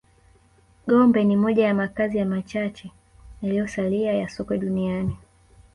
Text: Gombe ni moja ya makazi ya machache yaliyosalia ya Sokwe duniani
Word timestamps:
Gombe 0.87 1.23
ni 1.23 1.35
moja 1.37 1.65
ya 1.67 1.73
makazi 1.73 2.17
ya 2.17 2.25
machache 2.25 2.91
yaliyosalia 3.41 4.13
ya 4.13 4.29
Sokwe 4.29 4.57
duniani 4.57 5.17